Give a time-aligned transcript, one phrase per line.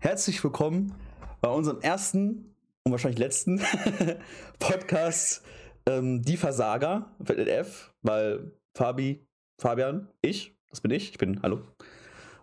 [0.00, 0.94] herzlich willkommen
[1.42, 2.54] bei unserem ersten
[2.84, 3.60] und wahrscheinlich letzten
[4.58, 5.42] Podcast
[5.86, 9.26] ähm, Die Versager mit F, weil Fabi,
[9.58, 11.60] Fabian, ich, das bin ich, ich bin Hallo.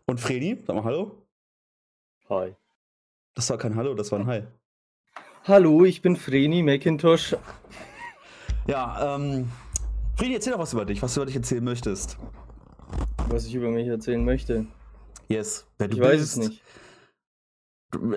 [0.05, 1.23] Und Fredi, sag mal Hallo.
[2.29, 2.55] Hi.
[3.33, 4.43] Das war kein Hallo, das war ein Hi.
[5.45, 7.35] Hallo, ich bin Vreni McIntosh.
[8.67, 9.49] Ja, ähm,
[10.15, 12.17] Fredi, erzähl doch was über dich, was du über dich erzählen möchtest.
[13.29, 14.67] Was ich über mich erzählen möchte.
[15.27, 16.37] Yes, wer du ich weiß bist.
[16.37, 16.63] es nicht.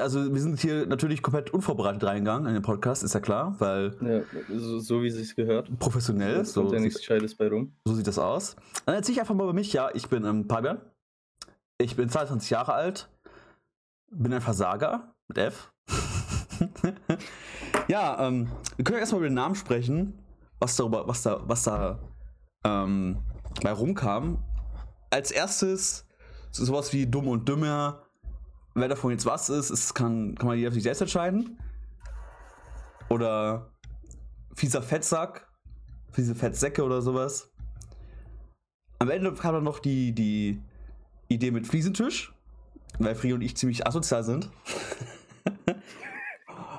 [0.00, 3.94] Also wir sind hier natürlich komplett unvorbereitet reingegangen in den Podcast, ist ja klar, weil
[4.00, 5.70] Ja, so, so wie es sich gehört.
[5.78, 7.72] professionell, so, kommt ja nichts Gescheites bei rum.
[7.84, 8.56] so sieht das aus.
[8.86, 9.72] Dann erzähle ich einfach mal über mich.
[9.72, 10.80] Ja, ich bin ähm, Fabian.
[11.78, 13.08] Ich bin 22 Jahre alt.
[14.10, 15.72] Bin ein Versager mit F.
[17.88, 20.18] ja, ähm, wir können ja erstmal über den Namen sprechen,
[20.58, 22.00] was darüber, was da, was da
[22.64, 23.18] ähm,
[23.62, 24.42] bei rumkam.
[25.10, 26.06] Als erstes
[26.50, 28.02] so sowas wie dumm und dümmer.
[28.74, 31.58] Wer davon jetzt was ist, es kann, kann man jeder für sich selbst entscheiden.
[33.08, 33.72] Oder
[34.54, 35.48] fieser Fettsack,
[36.12, 37.50] fiese Fettsäcke oder sowas.
[38.98, 40.60] Am Ende kam dann noch die, die
[41.28, 42.32] Idee mit Fliesentisch,
[42.98, 44.50] weil Fri und ich ziemlich asozial sind.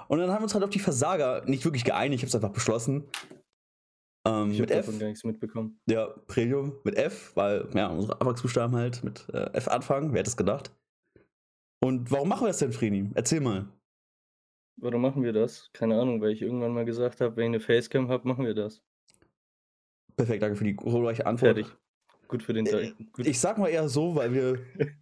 [0.08, 2.36] und dann haben wir uns halt auf die Versager nicht wirklich geeinigt, ich habe es
[2.36, 3.04] einfach beschlossen.
[4.26, 4.86] Ähm, Ich mit habe F.
[4.86, 5.80] davon gar nichts mitbekommen.
[5.88, 10.14] Ja, Premium mit F, weil ja, unsere Anfangsbuchstaben halt mit äh, F anfangen.
[10.14, 10.72] Wer hätte es gedacht?
[11.84, 13.10] Und warum machen wir das denn, Freni?
[13.16, 13.68] Erzähl mal.
[14.78, 15.70] Warum machen wir das?
[15.74, 18.54] Keine Ahnung, weil ich irgendwann mal gesagt habe, wenn ich eine Facecam habe, machen wir
[18.54, 18.82] das.
[20.16, 21.56] Perfekt, danke für die glorreiche Antwort.
[21.56, 21.76] Fertig.
[22.28, 22.98] Gut für den Äh, Tag.
[23.14, 23.28] Gut.
[23.28, 24.60] Ich sag mal eher so, weil wir.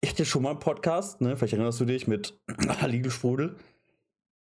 [0.00, 1.36] Ich hatte schon mal einen Podcast, ne?
[1.36, 2.38] Vielleicht erinnerst du dich mit
[2.86, 3.56] Lidl-Sprudel.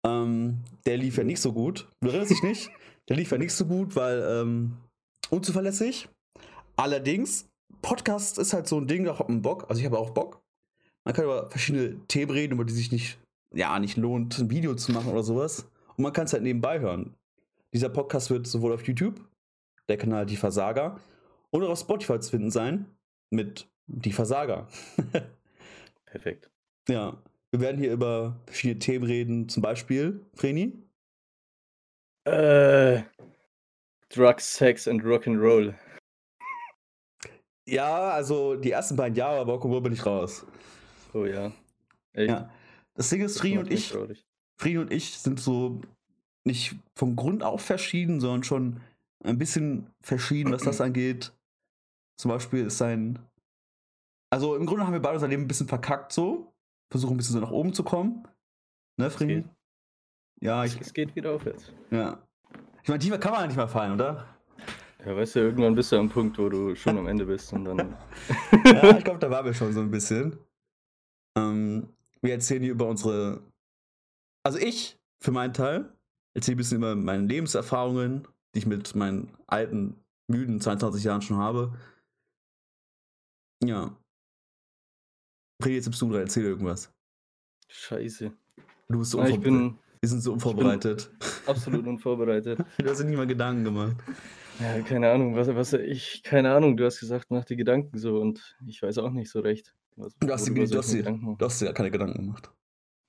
[0.03, 1.88] Ähm, der lief ja nicht so gut.
[2.02, 2.72] Du erinnerst dich nicht?
[3.08, 4.78] Der lief ja nicht so gut, weil ähm,
[5.30, 6.09] unzuverlässig.
[6.75, 7.52] Allerdings,
[7.84, 9.69] Podcast ist halt so ein Ding, da hat man Bock.
[9.69, 10.42] Also ich habe auch Bock.
[11.06, 13.20] Man kann über verschiedene Themen reden, über die sich nicht,
[13.54, 15.66] ja, nicht lohnt, ein Video zu machen oder sowas.
[15.98, 17.16] Und man kann es halt nebenbei hören.
[17.73, 19.19] Dieser Podcast wird sowohl auf YouTube,
[19.90, 21.00] der Kanal Die Versager,
[21.50, 22.86] und auch auf Spotify zu finden sein
[23.30, 24.68] mit Die Versager.
[26.06, 26.50] Perfekt.
[26.88, 27.18] ja,
[27.52, 30.74] wir werden hier über verschiedene Themen reden, zum Beispiel, Vreni.
[32.25, 33.02] Äh,
[34.09, 35.74] Drugs, Sex and Rock'n'Roll.
[37.68, 40.46] Ja, also die ersten beiden Jahre, aber Rock'n'Roll bin ich raus.
[41.13, 41.51] Oh ja.
[42.13, 42.29] Echt?
[42.29, 42.50] Ja.
[42.96, 44.25] Das Ding ist, macht und ich, traurig.
[44.59, 45.81] Frieden und ich sind so
[46.46, 48.81] nicht von Grund auf verschieden, sondern schon
[49.24, 51.34] ein bisschen verschieden, was das angeht.
[52.18, 53.19] Zum Beispiel ist sein.
[54.29, 56.51] Also im Grunde haben wir beide unser Leben ein bisschen verkackt so.
[56.91, 58.28] Versuchen ein bisschen so nach oben zu kommen.
[58.97, 59.50] Ne, Frieden?
[60.40, 60.81] Ja, Es, ich.
[60.81, 61.72] es geht wieder aufwärts.
[61.90, 62.22] Ja.
[62.84, 64.25] Ich meine, tiefer kann man nicht mehr fallen, oder?
[65.06, 67.66] Ja, weißt du, irgendwann bist du am Punkt, wo du schon am Ende bist und
[67.66, 67.78] dann.
[68.66, 70.38] ja, ich glaube, da waren wir schon so ein bisschen.
[71.38, 71.89] Ähm,
[72.21, 73.41] wir erzählen hier über unsere.
[74.45, 75.91] Also ich, für meinen Teil,
[76.35, 79.95] erzähle ein bisschen über meine Lebenserfahrungen, die ich mit meinen alten,
[80.29, 81.77] müden 22 Jahren schon habe.
[83.63, 83.95] Ja.
[85.63, 86.91] Rede jetzt du dran, erzähl irgendwas.
[87.69, 88.31] Scheiße.
[88.89, 89.44] Du bist so Ah, ich unvorbereitet.
[89.44, 91.11] bin Wir sind so unvorbereitet.
[91.45, 92.59] absolut unvorbereitet.
[92.77, 93.95] Du hast dir nicht mal Gedanken gemacht.
[94.59, 98.19] Ja, keine Ahnung, was, was ich, keine Ahnung, du hast gesagt, mach dir Gedanken so
[98.19, 99.73] und ich weiß auch nicht so recht.
[99.96, 102.52] Was, Du hast, du, hast du hast dir keine Gedanken gemacht.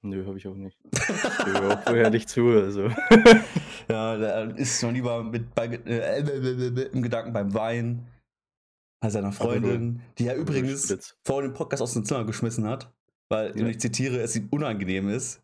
[0.03, 0.79] Nö, habe ich auch nicht.
[0.93, 2.89] Ich höre auch vorher nicht zu, also.
[3.89, 8.07] Ja, der ist schon lieber mit bei, äh, äh, im Gedanken beim Wein
[9.01, 12.91] bei seiner Freundin, die er übrigens vor dem Podcast aus dem Zimmer geschmissen hat,
[13.29, 13.67] weil, Ja.
[13.67, 15.43] ich zitiere, es ihm unangenehm ist.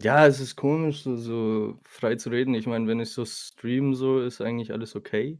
[0.00, 2.54] Ja, es ist komisch, so, so frei zu reden.
[2.54, 5.38] Ich meine, wenn ich so stream, so ist eigentlich alles okay.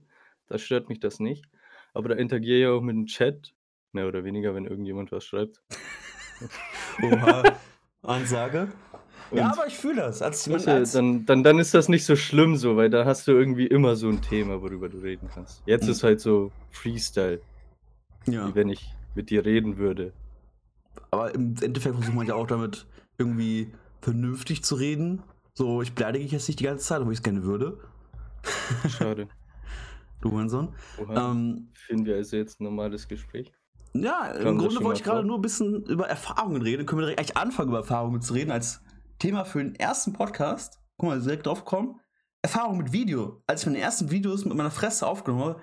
[0.48, 1.44] Da stört mich das nicht.
[1.92, 3.54] Aber da interagiere ich ja auch mit dem Chat,
[3.94, 5.62] mehr oder weniger, wenn irgendjemand was schreibt.
[7.02, 7.42] Oha,
[8.02, 8.68] Ansage.
[9.32, 10.20] ja, Und aber ich fühle das.
[10.22, 13.32] Als, als, dann, dann, dann ist das nicht so schlimm so, weil da hast du
[13.32, 15.62] irgendwie immer so ein Thema, worüber du reden kannst.
[15.66, 15.90] Jetzt Mhm.
[15.92, 17.40] ist halt so Freestyle,
[18.26, 20.12] ja, wie wenn ich mit dir reden würde.
[21.10, 22.86] aber im Endeffekt versucht man ja auch damit
[23.18, 25.22] irgendwie vernünftig zu reden.
[25.54, 27.78] So, ich beleidige dich jetzt nicht die ganze Zeit, obwohl ich es gerne würde.
[28.88, 29.28] Schade.
[30.20, 30.74] Du Hurensohn.
[31.14, 33.52] Ähm, Finden wir also jetzt ein normales Gespräch?
[33.96, 36.84] Ja, im das Grunde wollte ich gerade nur ein bisschen über Erfahrungen reden.
[36.84, 38.82] Können wir direkt eigentlich anfangen, über Erfahrungen zu reden, als
[39.20, 40.80] Thema für den ersten Podcast.
[40.96, 42.00] Guck mal, direkt drauf kommen.
[42.42, 43.42] Erfahrung mit Video.
[43.46, 45.60] Als ich meine ersten Videos mit meiner Fresse aufgenommen habe,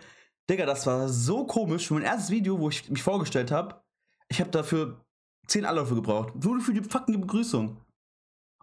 [0.49, 1.87] Digga, das war so komisch.
[1.87, 3.81] Für mein erstes Video, wo ich mich vorgestellt habe,
[4.29, 5.05] ich habe dafür
[5.47, 6.33] zehn Anläufe gebraucht.
[6.41, 7.77] Nur für die fucking Begrüßung.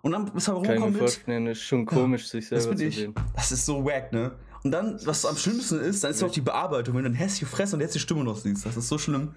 [0.02, 3.14] Und dann ist mir rumgekommen mit, vorstellen, ist schon komisch, sich das selber zu sehen.
[3.34, 4.32] Das ist so wack, ne?
[4.64, 7.46] Und dann, was am schlimmsten ist, dann ist noch die Bearbeitung, wenn du eine hässliche
[7.46, 8.66] Fresse und jetzt die Stimme noch siehst.
[8.66, 9.34] Das ist so schlimm.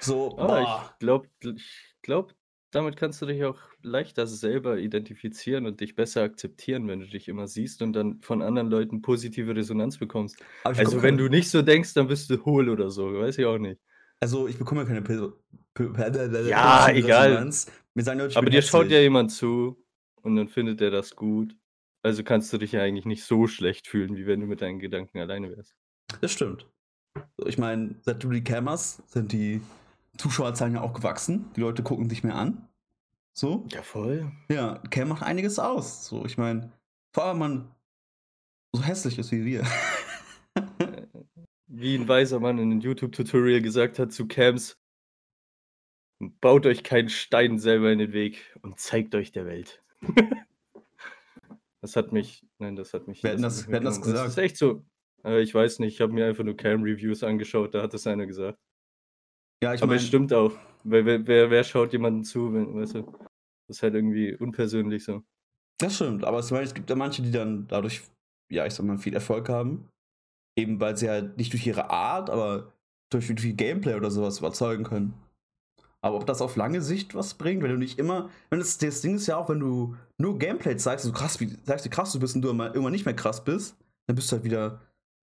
[0.00, 0.90] So, Aber boah.
[0.92, 2.34] ich glaube, ich glaub,
[2.70, 7.28] damit kannst du dich auch leichter selber identifizieren und dich besser akzeptieren, wenn du dich
[7.28, 10.36] immer siehst und dann von anderen Leuten positive Resonanz bekommst.
[10.64, 13.58] Also, wenn du nicht so denkst, dann bist du hohl oder so, weiß ich auch
[13.58, 13.80] nicht.
[14.20, 15.32] also, ich bekomme keine Pil
[16.46, 17.28] Ja, egal.
[17.30, 17.66] Resonanz.
[17.94, 19.02] Mir sagen Leute, Aber dir schaut ja hässlich.
[19.02, 19.84] jemand zu
[20.22, 21.54] und dann findet er das gut.
[22.02, 24.78] Also, kannst du dich ja eigentlich nicht so schlecht fühlen, wie wenn du mit deinen
[24.78, 25.74] Gedanken alleine wärst.
[26.20, 26.66] Das stimmt.
[27.46, 29.60] Ich meine, seit du die Cam hast, sind die
[30.18, 31.46] Zuschauerzahlen ja auch gewachsen.
[31.56, 32.68] Die Leute gucken dich mehr an.
[33.34, 33.66] So.
[33.72, 34.32] Ja, voll.
[34.50, 36.06] Ja, Cam macht einiges aus.
[36.06, 36.72] So, ich meine,
[37.14, 37.74] vor allem, wenn man
[38.72, 39.64] so hässlich ist wie wir.
[41.70, 44.78] Wie ein weiser Mann in 'nem YouTube-Tutorial gesagt hat zu Cams:
[46.40, 49.82] „Baut euch keinen Stein selber in den Weg und zeigt euch der Welt.“
[51.80, 54.24] Das hat mich nein, das hat mich Wer hat das wer hat das mitgenommen.
[54.24, 54.46] Das ist gesagt?
[54.46, 54.84] echt so.
[55.24, 58.26] Äh, ich weiß nicht, ich habe mir einfach nur Cam-Reviews angeschaut, da hat das einer
[58.26, 58.58] gesagt.
[59.62, 60.52] Ja, ich Aber es meine stimmt auch,
[60.84, 63.02] weil wer wer wer schaut jemandem zu, wenn weißt du?
[63.68, 65.22] Das ist halt irgendwie unpersönlich so.
[65.78, 68.02] Das stimmt, aber ich meine, es gibt ja manche, die dann dadurch,
[68.50, 69.88] ja, ich sag mal, viel Erfolg haben.
[70.56, 72.72] Eben weil sie halt nicht durch ihre Art, aber
[73.10, 75.14] durch durch ihr Gameplay oder so was überzeugen können.
[76.00, 79.00] Aber ob das auf lange Sicht was bringt, wenn du nicht immer wenn das das
[79.00, 82.12] Ding ist ja auch, wenn du nur Gameplay zeigst, so krass wie zeigst, wie krass
[82.12, 84.80] du bist und du immer irgendwann nicht mehr krass bist, dann bist du halt wieder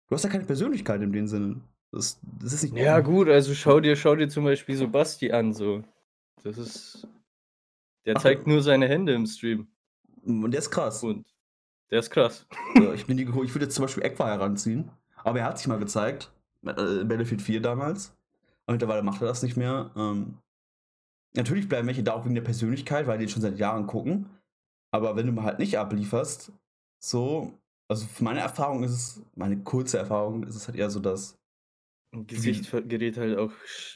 [0.08, 1.60] du hast ja keine Persönlichkeit in dem Sinne.
[1.92, 5.30] Das das ist nicht Ja gut, also schau dir schau dir zum Beispiel so Basti
[5.30, 5.82] an so.
[6.42, 7.06] Das ist
[8.06, 9.66] der Ach, zeigt äh nur seine Hände im Stream.
[10.24, 11.02] Und der ist krass.
[11.02, 11.26] Und
[11.90, 12.46] der ist krass.
[12.74, 13.44] Ja, ich bin geguckt.
[13.44, 14.90] Ich würde jetzt zum Beispiel Equa heranziehen.
[15.24, 16.32] Aber er hat sich mal gezeigt.
[16.64, 18.16] Äh, Battlefield 4 damals.
[18.64, 19.90] Aber mittlerweile macht er das nicht mehr.
[19.96, 20.38] Ähm,
[21.36, 24.30] natürlich bleiben welche da auch wegen der Persönlichkeit, weil die schon seit Jahren gucken.
[24.92, 26.52] Aber wenn du mal halt nicht ablieferst,
[27.02, 27.52] so,
[27.88, 31.38] also für meine Erfahrung ist es, meine kurze Erfahrung ist es halt eher so, dass.
[32.12, 33.52] Gesicht Wie, gerät halt auch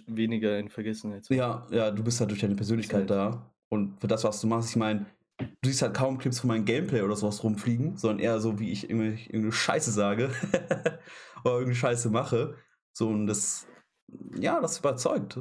[0.06, 3.50] weniger in Vergessenheit ja, ja, du bist halt durch deine Persönlichkeit halt da.
[3.70, 5.06] Und für das, was du machst, ich meine,
[5.38, 8.72] du siehst halt kaum Clips von meinem Gameplay oder sowas rumfliegen, sondern eher so, wie
[8.72, 10.30] ich irgendeine Scheiße sage
[11.44, 12.56] oder irgendeine Scheiße mache.
[12.92, 13.66] So, und das,
[14.38, 15.38] ja, das überzeugt.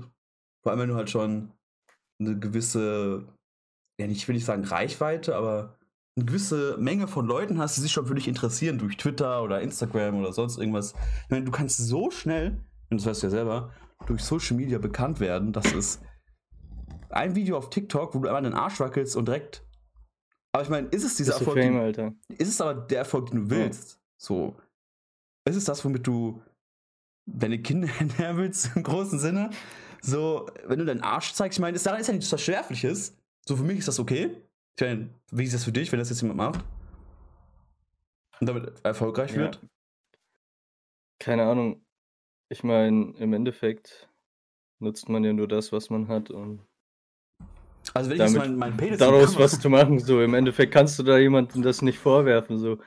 [0.62, 1.51] Vor allem, wenn du halt schon
[2.19, 3.25] eine gewisse,
[4.00, 5.77] ja, ich will nicht sagen Reichweite, aber
[6.18, 9.62] eine gewisse Menge von Leuten hast, die sich schon für dich interessieren, durch Twitter oder
[9.62, 10.94] Instagram oder sonst irgendwas.
[11.25, 13.74] Ich meine, du kannst so schnell, und das weißt du ja selber,
[14.06, 16.01] durch Social Media bekannt werden, dass es
[17.10, 19.65] ein Video auf TikTok, wo du einmal den Arsch wackelst und direkt.
[20.51, 23.48] Aber ich meine, ist es dieser Erfolg, Fame, den, ist es aber der Erfolg, den
[23.48, 23.62] du Ja.
[23.62, 24.00] willst?
[24.18, 24.57] So.
[25.48, 26.42] Ist es das, womit du
[27.25, 29.51] deine Kinder ernähren willst, im großen Sinne?
[30.01, 33.16] So, wenn du deinen Arsch zeigst, ich meine, ist, daran ist ja nichts Verschwerfliches.
[33.46, 34.31] So, für mich ist das okay.
[34.75, 36.63] Ich meine, wie ist das für dich, wenn das jetzt jemand macht?
[38.40, 39.38] Und damit erfolgreich Ja.
[39.38, 39.60] wird?
[41.19, 41.86] Keine Ahnung.
[42.50, 44.10] Ich meine, im Endeffekt
[44.80, 46.62] nutzt man ja nur das, was man hat, um
[47.94, 50.22] Also, wenn ich jetzt damit meinen mein Penis daraus was zu machen, so.
[50.22, 52.80] Im Endeffekt kannst du da jemandem das nicht vorwerfen, so.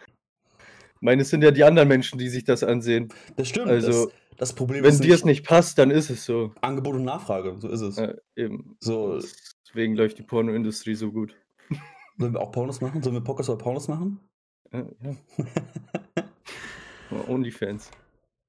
[0.94, 3.12] Ich meine, es sind ja die anderen Menschen, die sich das ansehen.
[3.36, 3.68] Das stimmt.
[3.68, 6.52] Also, das, das Problem wenn ist dir es nicht passt, dann ist es so.
[6.60, 7.56] Angebot und Nachfrage.
[7.58, 7.96] So ist es.
[7.96, 8.76] Ja, eben.
[8.80, 9.20] So,
[9.66, 11.34] Deswegen läuft die Pornoindustrie so gut.
[12.18, 13.02] sollen wir auch Pornos machen?
[13.02, 14.20] Sollen wir Podcast über Pornos machen?
[14.72, 15.16] Ja, ja.
[17.28, 17.90] Onlyfans.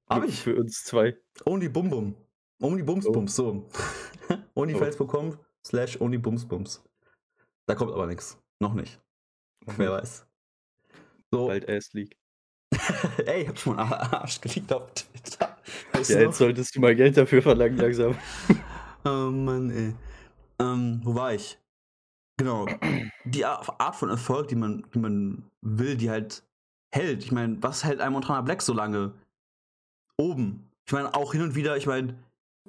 [0.08, 0.40] Hab ich.
[0.40, 1.16] für uns zwei.
[1.46, 2.14] Only Bum Bum.
[2.62, 3.12] Only Bums Oh.
[3.12, 3.68] Bums, so.
[4.54, 6.82] Onlyfans.com slash Only Bums Bums.
[7.66, 8.38] Da kommt aber nichts.
[8.60, 9.00] Noch nicht.
[9.66, 10.26] Noch Wer weiß.
[11.30, 11.46] So.
[11.46, 12.16] Bald Ass League.
[13.26, 15.53] Ey, ich hab schon mal Arsch geleakt auf Twitter.
[16.10, 18.14] Weißt Ja, jetzt solltest du mal Geld dafür verlangen, langsam.
[19.06, 19.94] Oh Mann, ey.
[20.58, 21.58] Ähm, wo war ich?
[22.38, 22.66] Genau.
[23.24, 26.42] Die Ar- Art von Erfolg, die man, die man will, die halt
[26.90, 27.22] hält.
[27.22, 29.12] Ich meine, was hält ein Montana Black so lange
[30.16, 30.70] oben?
[30.86, 32.14] Ich meine, auch hin und wieder, ich meine,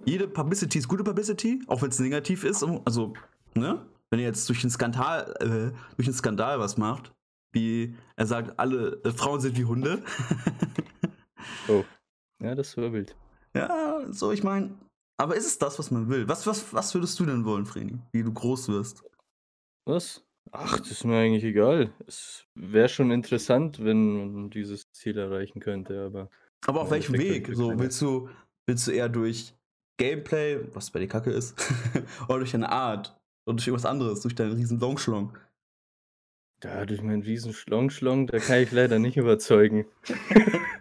[0.06, 2.64] jede Publicity ist gute Publicity, auch wenn es negativ ist.
[2.86, 3.14] Also,
[3.54, 3.86] ne?
[4.10, 7.14] Wenn ihr jetzt durch den Skandal, äh, durch den Skandal was macht,
[7.54, 10.04] wie er sagt, alle äh, Frauen sind wie Hunde.
[11.68, 11.84] Oh.
[12.42, 13.16] Ja, das war wild.
[13.56, 14.76] Ja, so, ich meine,
[15.18, 16.28] aber ist es das, was man will?
[16.28, 17.98] Was, was, was würdest du denn wollen, Vreni?
[18.12, 19.04] Wie du groß wirst?
[19.86, 20.24] Was?
[20.52, 21.92] Ach, das ist mir eigentlich egal.
[22.06, 26.30] Es wäre schon interessant, wenn man dieses Ziel erreichen könnte, aber
[26.68, 27.50] Aber auf welchem Weg?
[27.54, 28.30] So, keine- willst du,
[28.68, 29.56] willst du eher durch
[29.98, 31.56] Gameplay, was bei dir Kacke ist,
[32.28, 33.18] oder durch deine Art?
[33.48, 35.38] Oder durch irgendwas anderes, durch deinen riesen Longschlong?
[36.62, 39.86] Da durch meinen riesen Schlong-Schlong, da kann ich leider nicht überzeugen.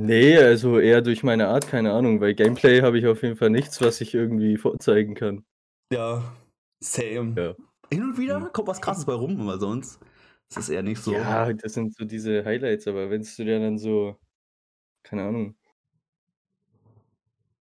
[0.00, 2.20] Nee, also eher durch meine Art, keine Ahnung.
[2.20, 5.44] Bei Gameplay habe ich auf jeden Fall nichts, was ich irgendwie vorzeigen kann.
[5.92, 6.36] Ja,
[6.78, 7.34] same.
[7.36, 7.54] Ja.
[7.90, 8.52] Hin und wieder Hm.
[8.52, 9.98] kommt was krasses bei rum, aber sonst
[10.50, 11.12] ist es eher nicht so.
[11.12, 14.16] Ja, das sind so diese Highlights, aber wenn du dir dann so,
[15.02, 15.56] keine Ahnung,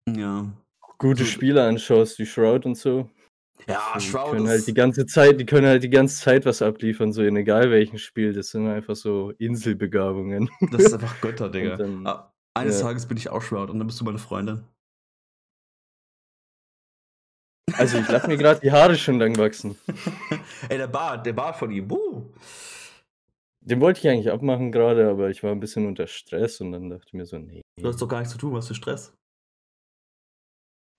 [0.09, 0.51] Ja.
[0.99, 3.11] gute So- Spiele anschaust, wie Shroud und so.
[3.69, 6.45] Ja, die Shroud können ist- halt die ganze Zeit, die können halt die ganze Zeit
[6.47, 8.33] was abliefern, so in egal welchem Spiel.
[8.33, 10.50] Das sind einfach so Inselbegabungen.
[10.73, 11.76] Das ist einfach Götter, Digga.
[11.76, 12.87] Dann- Ah, eines ja.
[12.87, 14.64] Tages bin ich auch Shroud und dann bist du meine Freundin.
[17.75, 19.78] Also ich lasse mir gerade die Haare schon lang wachsen.
[20.69, 21.88] Ey, der Bart, der Bart von ihm.
[21.88, 22.26] Buh.
[23.61, 26.90] Den wollte ich eigentlich abmachen gerade, aber ich war ein bisschen unter Stress und dann
[26.90, 27.62] dachte ich mir so, nee.
[27.81, 29.14] Du hast doch gar nichts zu tun, was für Stress.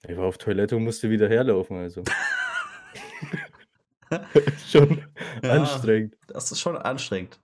[0.07, 2.03] Ich war auf Toilette und musste wieder herlaufen, also.
[4.67, 5.01] schon
[5.43, 5.49] Ja.
[5.51, 6.17] anstrengend.
[6.27, 7.39] Das ist schon anstrengend.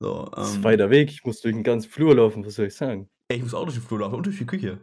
[0.00, 2.66] So, Das ist ähm, weiter Weg, ich muss durch den ganzen Flur laufen, was soll
[2.66, 3.08] ich sagen?
[3.28, 4.78] ey, ich muss auch durch den Flur laufen und durch die Küche.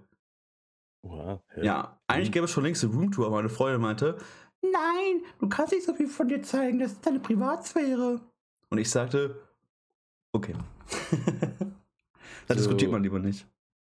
[1.04, 2.34] Wow, Ja, eigentlich Mhm.
[2.34, 4.18] gäbe es schon längst eine Roomtour, aber meine Freundin meinte,
[4.62, 8.22] nein, du kannst nicht so viel von dir zeigen, das ist deine Privatsphäre.
[8.70, 9.36] Und ich sagte,
[10.32, 10.56] okay.
[12.48, 12.56] da So.
[12.56, 13.48] diskutiert man lieber nicht.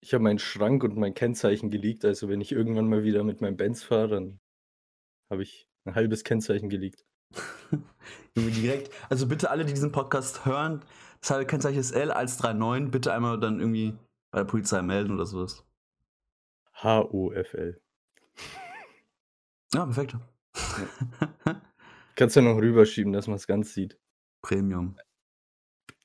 [0.00, 3.40] Ich habe meinen Schrank und mein Kennzeichen geleakt, also wenn ich irgendwann mal wieder mit
[3.40, 4.40] meinem Benz fahre, dann
[5.30, 6.70] habe ich ein halbes Kennzeichen.
[6.70, 10.82] Junge, direkt, also bitte alle, die diesen Podcast hören,
[11.20, 13.96] das halbe Kennzeichen ist L als 39, bitte einmal dann irgendwie
[14.30, 15.64] bei der Polizei melden oder sowas.
[16.74, 17.80] H-O-F-L.
[19.72, 20.16] Ja, perfekt.
[22.16, 23.98] Kannst ja noch rüberschieben, dass man es ganz sieht.
[24.42, 24.96] Premium.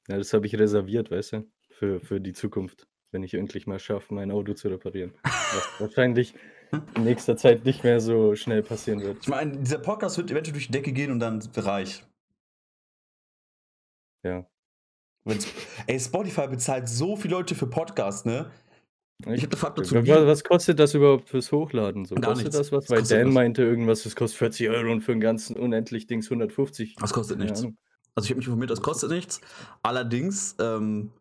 [0.08, 3.80] Ja, das habe ich reserviert, weißt du, für, für die Zukunft, wenn ich endlich mal
[3.80, 5.14] schaffe, mein Auto zu reparieren.
[5.80, 6.34] Wahrscheinlich
[6.96, 9.18] in nächster Zeit nicht mehr so schnell passieren wird.
[9.22, 12.04] Ich meine, dieser Podcast wird eventuell durch die Decke gehen und dann reich.
[14.24, 14.46] Ja.
[15.26, 15.48] Wenn's,
[15.88, 18.52] ey, Spotify bezahlt so viele Leute für Podcasts, ne?
[19.28, 22.06] Ich hab dazu, was, wie- was kostet das überhaupt fürs Hochladen?
[22.06, 22.58] So, Gar kostet nichts.
[22.58, 22.86] das was?
[22.86, 23.34] Das Weil Dan was.
[23.34, 26.96] meinte irgendwas, das kostet 40 Euro und für einen ganzen unendlich Dings 150.
[26.96, 27.60] Das kostet Keine nichts.
[27.62, 27.78] Ahnung.
[28.16, 29.42] Also ich habe mich informiert, das kostet nichts.
[29.84, 31.12] Allerdings ähm,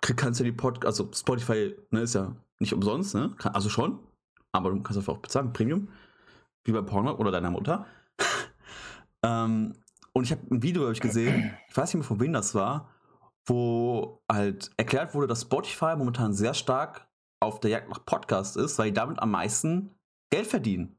[0.00, 3.34] kannst du die Podcast, also Spotify ne, ist ja nicht umsonst, ne?
[3.52, 3.98] Also schon,
[4.56, 5.88] aber du kannst dafür auch bezahlen, Premium,
[6.64, 7.86] wie bei Pornhub oder deiner Mutter.
[9.24, 9.74] ähm,
[10.12, 12.54] und ich habe ein Video hab ich gesehen, ich weiß nicht mehr von wem das
[12.54, 12.90] war,
[13.46, 17.06] wo halt erklärt wurde, dass Spotify momentan sehr stark
[17.40, 19.94] auf der Jagd nach Podcast ist, weil die damit am meisten
[20.30, 20.98] Geld verdienen.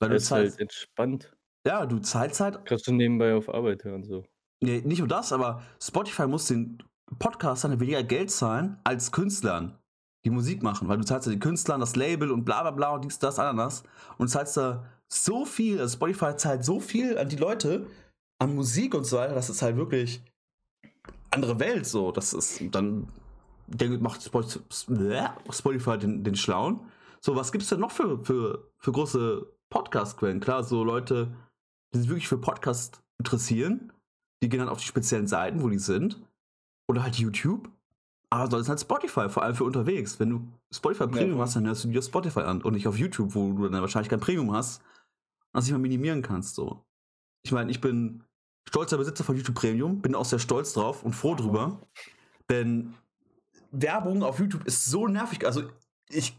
[0.00, 1.36] Weil du Das ist zahlst, halt entspannt.
[1.66, 4.04] ja, du zahlst halt Kannst du nebenbei auf Arbeit hören.
[4.04, 4.24] So.
[4.62, 6.82] Nee, nicht nur das, aber Spotify muss den
[7.18, 9.78] Podcastern weniger Geld zahlen als Künstlern,
[10.26, 12.90] die Musik machen, weil du zahlst ja den Künstlern das Label und bla bla bla
[12.90, 13.84] und dies, das, Ananas
[14.18, 17.86] und zahlst da so viel, also Spotify zahlt so viel an die Leute,
[18.40, 20.24] an Musik und so weiter, das ist halt wirklich
[21.30, 22.10] andere Welt so.
[22.10, 23.06] Das ist dann,
[23.68, 24.42] der macht Spot-
[25.50, 26.80] Spotify den, den Schlauen.
[27.20, 30.40] So, was gibt's denn noch für, für, für große Podcast-Quellen?
[30.40, 31.36] Klar, so Leute,
[31.94, 33.92] die sich wirklich für Podcast interessieren,
[34.42, 36.20] die gehen dann auf die speziellen Seiten, wo die sind.
[36.88, 37.70] Oder halt YouTube.
[38.30, 40.18] Aber sonst halt Spotify, vor allem für unterwegs.
[40.18, 41.42] Wenn du Spotify Premium voll.
[41.42, 44.08] hast, dann hörst du dir Spotify an und nicht auf YouTube, wo du dann wahrscheinlich
[44.08, 44.82] kein Premium hast
[45.56, 46.54] das nicht mal minimieren kannst.
[46.54, 46.84] So.
[47.44, 48.22] Ich meine, ich bin
[48.68, 51.80] stolzer Besitzer von YouTube Premium, bin auch sehr stolz drauf und froh drüber.
[52.50, 52.94] Denn
[53.70, 55.46] Werbung auf YouTube ist so nervig.
[55.46, 55.64] Also,
[56.08, 56.38] ich,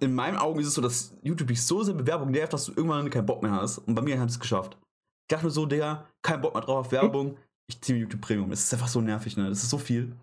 [0.00, 2.66] in meinen Augen ist es so, dass YouTube dich so sehr mit Werbung nervt, dass
[2.66, 3.78] du irgendwann keinen Bock mehr hast.
[3.78, 4.76] Und bei mir haben sie es geschafft.
[5.22, 7.36] Ich dachte mir so, Digga, kein Bock mehr drauf auf Werbung.
[7.68, 8.52] Ich ziehe mir YouTube Premium.
[8.52, 9.48] Es ist einfach so nervig, ne?
[9.48, 10.14] Das ist so viel.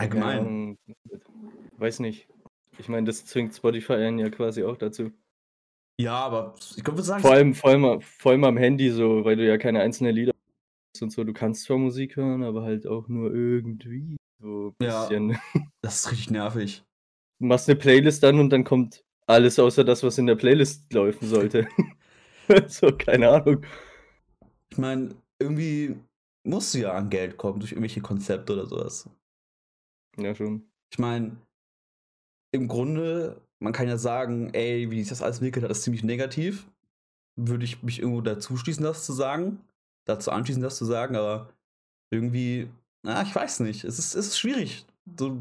[0.00, 0.78] Allgemein.
[0.86, 1.18] Ja,
[1.76, 2.28] weiß nicht.
[2.78, 5.10] Ich meine, das zwingt Spotify einen ja quasi auch dazu.
[6.00, 9.36] Ja, aber ich würde sagen, Vor allem, vor, allem, vor allem am Handy so, weil
[9.36, 10.32] du ja keine einzelnen Lieder
[10.94, 11.22] hast und so.
[11.24, 14.16] Du kannst zwar Musik hören, aber halt auch nur irgendwie.
[14.40, 15.02] So ein Ja.
[15.02, 15.38] bisschen.
[15.82, 16.82] das ist richtig nervig.
[17.38, 20.90] Du machst eine Playlist an und dann kommt alles außer das, was in der Playlist
[20.94, 21.68] laufen sollte.
[22.68, 23.66] so, keine Ahnung.
[24.70, 25.96] Ich meine, irgendwie
[26.44, 29.08] musst du ja an Geld kommen durch irgendwelche Konzepte oder sowas.
[30.16, 30.64] Ja, schon.
[30.92, 31.36] Ich meine,
[32.52, 36.02] im Grunde, man kann ja sagen, ey, wie sich das alles entwickelt hat, ist ziemlich
[36.02, 36.66] negativ.
[37.36, 39.60] Würde ich mich irgendwo dazu schließen, das zu sagen.
[40.06, 41.50] Dazu anschließen, das zu sagen, aber
[42.12, 42.68] irgendwie,
[43.04, 43.84] na, ich weiß nicht.
[43.84, 44.84] Es ist, es ist schwierig,
[45.18, 45.38] so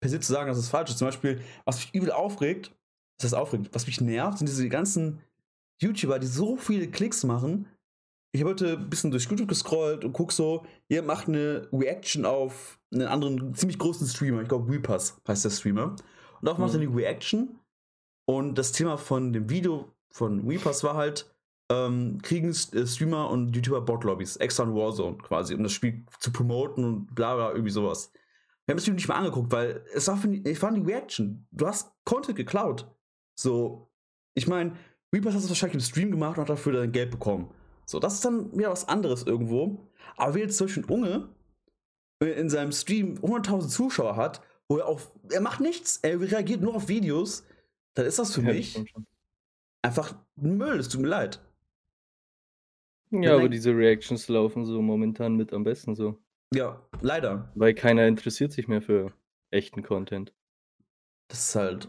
[0.00, 0.98] per se zu sagen, dass es falsch ist.
[0.98, 2.74] Zum Beispiel, was mich übel aufregt,
[3.18, 5.20] das heißt aufregt, was mich nervt, sind diese ganzen
[5.82, 7.66] YouTuber, die so viele Klicks machen.
[8.32, 12.24] Ich habe heute ein bisschen durch YouTube gescrollt und guck so, ihr macht eine Reaction
[12.26, 14.42] auf einen anderen ziemlich großen Streamer.
[14.42, 15.92] Ich glaube, Weepass heißt der Streamer.
[15.92, 16.02] Und
[16.42, 16.88] darauf macht er Mhm.
[16.88, 17.58] eine Reaction.
[18.26, 21.34] Und das Thema von dem Video von Weepass war halt,
[21.70, 26.30] ähm, kriegen äh, Streamer und YouTuber Bot-Lobbys, extra in Warzone quasi, um das Spiel zu
[26.32, 28.10] promoten und bla bla, irgendwie sowas.
[28.66, 30.80] Wir haben das Video nicht mal angeguckt, weil es war, für die, es war die
[30.82, 31.46] Reaction.
[31.50, 32.86] Du hast Content geklaut.
[33.34, 33.90] So,
[34.34, 34.74] ich meine,
[35.14, 37.50] Reapers hat es wahrscheinlich im Stream gemacht und hat dafür dann Geld bekommen.
[37.88, 39.88] So, das ist dann wieder was anderes irgendwo.
[40.16, 41.28] Aber wenn jetzt zum Beispiel ein Unge
[42.22, 46.60] äh, in seinem Stream 100.000 Zuschauer hat wo er auf, er macht nichts, er reagiert
[46.60, 47.46] nur auf Videos,
[47.94, 49.06] dann ist das für Ja, das mich schon.
[49.82, 51.40] einfach Müll, es tut mir leid.
[53.10, 56.18] Ja, aber diese Reactions laufen so momentan mit am besten so.
[56.54, 57.50] Ja, leider.
[57.54, 59.12] Weil keiner interessiert sich mehr für
[59.50, 60.34] echten Content.
[61.28, 61.88] Das ist halt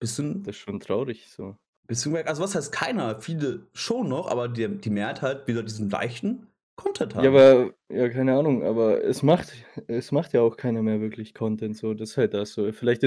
[0.00, 1.56] bisschen, Das ist schon traurig so.
[1.86, 3.20] Bisschen, also was heißt keiner?
[3.20, 7.24] Viele schon noch, aber die, die Mehrheit halt wieder diesen leichten Content haben.
[7.24, 9.52] Ja, aber, ja, keine Ahnung, aber es macht,
[9.86, 11.94] es macht ja auch keiner mehr wirklich Content so.
[11.94, 12.70] Das ist halt das so.
[12.72, 13.02] Vielleicht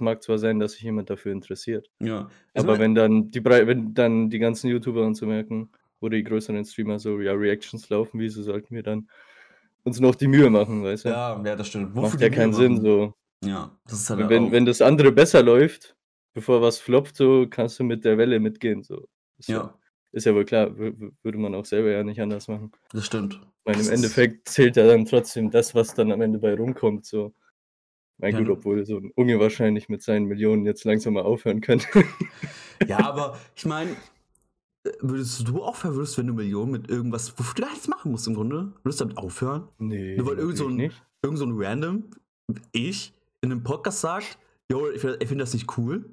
[0.00, 1.88] mag zwar sein, dass sich jemand dafür interessiert.
[2.00, 2.28] ja.
[2.54, 5.70] Also Aber wenn dann die wenn dann die ganzen YouTuber und so merken,
[6.00, 9.08] oder die größeren Streamer so, ja, Reactions laufen, wieso sollten wir dann
[9.84, 11.08] uns noch die Mühe machen, weißt du?
[11.10, 11.94] ja, ja, das stimmt.
[11.94, 13.14] Macht die ja keinen Sinn so.
[13.44, 15.96] Ja, das ist halt Und auch- wenn, wenn das andere besser läuft,
[16.34, 18.82] bevor was floppt, so kannst du mit der Welle mitgehen.
[18.82, 19.08] So.
[19.38, 19.78] Ist ja,
[20.12, 22.72] Ist ja wohl klar, wür- wür- würde man auch selber ja nicht anders machen.
[22.92, 23.40] das stimmt.
[23.64, 27.06] Das im Endeffekt zählt ja dann trotzdem das, was dann am Ende bei rumkommt.
[27.06, 27.32] So.
[28.18, 31.60] Mein Ja, gut, obwohl so ein Unge wahrscheinlich mit seinen Millionen jetzt langsam mal aufhören
[31.60, 31.86] könnte.
[32.88, 33.94] Ja, aber ich meine,
[35.00, 38.26] würdest du aufhören, würdest, wenn du Millionen mit irgendwas, wofür du gar nichts machen musst
[38.26, 38.72] im Grunde?
[38.82, 39.68] Würdest du damit aufhören?
[39.78, 41.00] nee, Nur weil irgend so ein, nicht.
[41.22, 42.10] irgend so ein random
[42.72, 44.36] ich in einem Podcast sagt,
[44.70, 46.04] yo, ich, ich finde das nicht cool.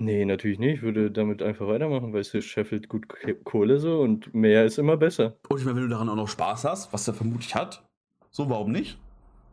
[0.00, 0.76] Nee, natürlich nicht.
[0.76, 3.06] Ich würde damit einfach weitermachen, weil es scheffelt gut
[3.44, 5.36] Kohle so und mehr ist immer besser.
[5.48, 7.86] Und ich meine, wenn du daran auch noch Spaß hast, was er vermutlich hat,
[8.30, 8.98] so warum nicht?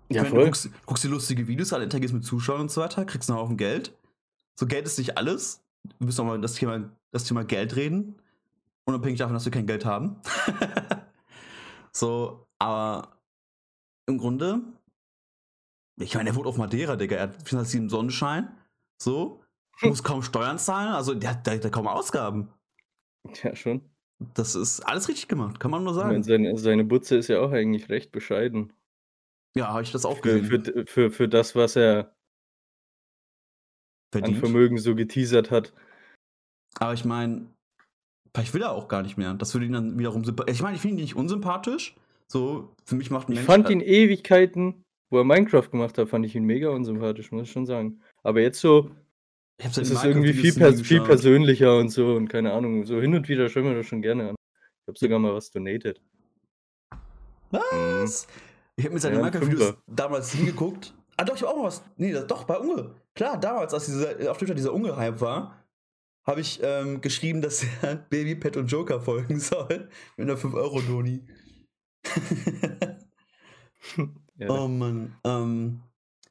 [0.08, 0.46] Ich Ja, meine, du voll.
[0.46, 3.58] guckst, guckst dir lustige Videos an, interagierst mit Zuschauern und so weiter, kriegst einen Haufen
[3.58, 3.94] Geld.
[4.58, 5.66] So, Geld ist nicht alles.
[6.00, 8.16] Wir müssen auch mal das Thema, das Thema Geld reden.
[8.86, 10.16] Unabhängig davon, dass wir kein Geld haben.
[11.92, 13.18] so, aber
[14.06, 14.62] im Grunde,
[16.00, 17.18] ich meine, er wohnt auf Madeira, Digga.
[17.18, 18.48] Er hat 407 Sonnenschein.
[18.98, 19.42] So,
[19.82, 20.94] muss kaum Steuern zahlen.
[20.94, 22.50] Also, der hat, hat kaum Ausgaben.
[23.44, 23.82] Ja, schon.
[24.34, 26.24] Das ist alles richtig gemacht, kann man nur Ich meine, sagen.
[26.24, 28.74] seine, seine Butze ist ja auch eigentlich recht bescheiden.
[29.56, 30.64] Ja, habe ich das auch Für, gesehen.
[30.64, 32.16] für, für, für das, was er
[34.14, 34.40] an Verdient.
[34.40, 35.74] Vermögen so geteasert hat.
[36.80, 37.48] Aber ich meine,
[38.34, 39.34] vielleicht will er auch gar nicht mehr.
[39.34, 40.56] Das würde ihn dann wiederum sympathisch.
[40.56, 41.96] Ich meine, ich finde ihn nicht unsympathisch.
[42.28, 43.46] So, für mich macht ein Ich Mensch.
[43.46, 47.44] fand äh, ihn Ewigkeiten, wo er Minecraft gemacht hat, fand ich ihn mega unsympathisch, muss
[47.44, 48.02] ich schon sagen.
[48.24, 48.92] Aber jetzt so
[49.58, 52.86] ich hab seine ist es irgendwie viel, pers viel persönlicher und so und keine Ahnung.
[52.86, 54.36] So hin und wieder schauen wir das schon gerne an.
[54.36, 56.02] Ich habe sogar mal was donated.
[57.50, 58.28] Was?
[58.76, 60.93] Ich habe mir seine Ja, Minecraft-Videos damals nie geguckt.
[61.17, 61.84] Ah, doch, ich habe auch noch was.
[61.98, 62.93] Nee, das, doch, bei Unge.
[63.15, 65.65] Klar, damals, als dieser, auf Twitter dieser Unge-Hype war,
[66.28, 69.89] habe ich ähm, geschrieben, dass er Baby, Pet und Joker folgen soll.
[70.17, 71.26] Mit einer 5-Euro-Doni.
[74.39, 75.15] Ja, Oh Mann.
[75.24, 75.82] Ähm,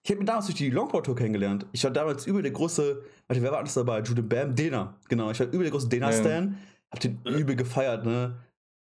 [0.07, 1.67] ich habe mir damals durch die Longboard-Tour kennengelernt.
[1.73, 4.03] Ich war damals über der große, warte, wer war alles dabei?
[4.03, 4.95] Jude Bam, Dena.
[5.09, 6.57] Genau, ich war über der große Dena-Stan.
[6.93, 8.37] Hab den übel gefeiert, ne?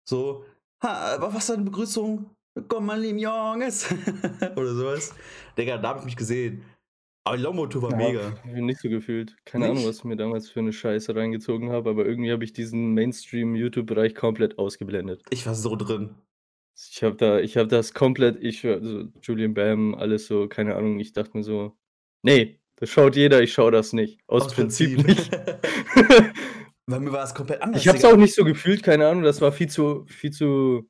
[0.07, 0.45] So,
[0.83, 2.29] ha, was ist deine Begrüßung?
[2.69, 3.87] Komm mal, lieben Junges.
[4.57, 5.15] Oder sowas.
[5.57, 6.63] Digga, da hab ich mich gesehen.
[7.25, 8.33] Aber die Longboard-Tour war Ja, mega.
[8.45, 9.35] Ich bin nicht so gefühlt.
[9.47, 9.89] Keine Ahnung, Nicht?
[9.89, 14.15] was ich mir damals für eine Scheiße reingezogen habe, aber irgendwie habe ich diesen Mainstream-YouTube-Bereich
[14.15, 15.23] komplett ausgeblendet.
[15.31, 16.17] Ich war so drin.
[16.91, 21.01] Ich habe da, ich habe das komplett, ich, also Julian Bam, alles so, keine Ahnung,
[21.01, 21.77] ich dachte mir so,
[22.23, 24.21] nee, das schaut jeder, ich schaue das nicht.
[24.29, 25.31] Aus, Prinzip, nicht.
[26.87, 27.83] Bei mir war es komplett anders.
[27.83, 30.89] ich habe es auch nicht so gefühlt, keine Ahnung, das war viel zu, viel zu,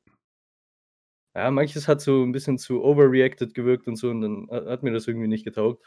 [1.35, 4.91] ja, manches hat so ein bisschen zu overreacted gewirkt und so und dann hat mir
[4.91, 5.83] das irgendwie nicht getaugt.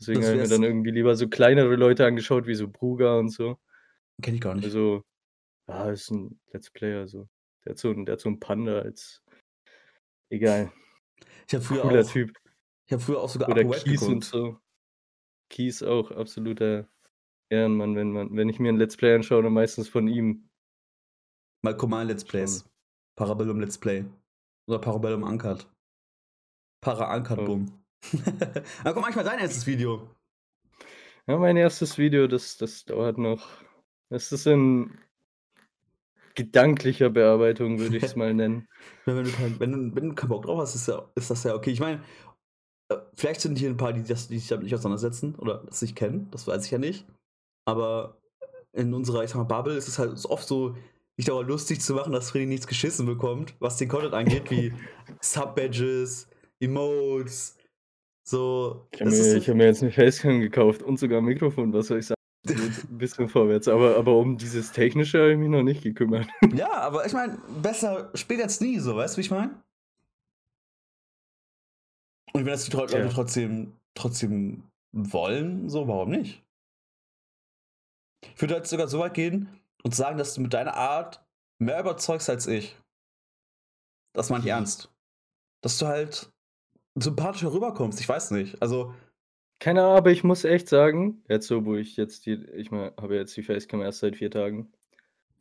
[0.00, 3.28] Deswegen habe ich mir dann irgendwie lieber so kleinere Leute angeschaut, wie so Bruger und
[3.28, 3.58] so.
[4.20, 4.64] Kenn ich gar nicht.
[4.64, 5.02] Also,
[5.68, 7.28] ja, ist ein Let's Player, so.
[7.64, 9.22] Der hat so der hat so ein Panda als.
[10.32, 10.72] Egal,
[11.46, 12.32] ich habe früher, cooler auch, Typ.
[12.86, 14.58] ich hab früher auch sogar Oder Upper Kies und so.
[15.50, 16.88] Kies auch absoluter
[17.50, 20.48] Ehrenmann, wenn man, wenn ich mir ein Let's Play anschaue, dann meistens von ihm.
[21.62, 22.64] Mal Command Let's Plays.
[23.14, 24.06] Parabellum Let's Play.
[24.66, 25.70] Oder Parabellum Uncut.
[26.80, 27.44] Para Uncut Oh.
[27.44, 27.84] Boom.
[28.80, 30.08] Aber komm, manchmal dein erstes Video.
[31.26, 33.46] Ja, mein erstes Video, das, das dauert noch.
[34.08, 34.98] Das ist in
[36.34, 38.68] gedanklicher Bearbeitung, würde ich es mal nennen.
[39.04, 41.54] Wenn du, kein, wenn, wenn du keinen Bock drauf hast, ist, ja, ist das ja
[41.54, 41.70] okay.
[41.70, 42.02] Ich meine,
[42.88, 45.82] äh, vielleicht sind hier ein paar, die, das, die sich damit nicht auseinandersetzen oder das
[45.82, 46.28] nicht kennen.
[46.30, 47.06] Das weiß ich ja nicht.
[47.64, 48.20] Aber
[48.72, 50.76] in unserer, ich sag mal, Bubble ist es halt oft so,
[51.16, 54.72] sich darüber lustig zu machen, dass Freddy nichts geschissen bekommt, was den Content angeht, wie
[55.20, 56.28] Sub-Badges,
[56.60, 57.56] Emotes,
[58.24, 58.86] so.
[58.92, 61.88] Ich habe mir, ich hab mir jetzt eine Facecam gekauft und sogar ein Mikrofon, was
[61.88, 62.21] soll ich sagen?
[62.48, 66.26] Ein bisschen vorwärts, aber, aber um dieses Technische habe ich mich noch nicht gekümmert.
[66.54, 69.62] Ja, aber ich meine, besser spät als nie, so, weißt du, wie ich meine?
[72.32, 73.08] Und wenn das die Leute Ja.
[73.08, 76.42] trotzdem, trotzdem wollen, so, warum nicht?
[78.34, 79.48] Ich würde halt sogar so weit gehen
[79.84, 81.24] und sagen, dass du mit deiner Art
[81.58, 82.76] mehr überzeugst als ich.
[84.14, 84.92] Das meine ich ernst.
[85.62, 86.32] Dass du halt
[86.94, 88.60] sympathischer rüberkommst, ich weiß nicht.
[88.60, 88.94] Also,
[89.62, 92.92] Keine Ahnung, aber ich muss echt sagen, jetzt so, wo ich jetzt die ich meine,
[93.00, 94.72] habe jetzt die Facecam erst seit 4 Tagen.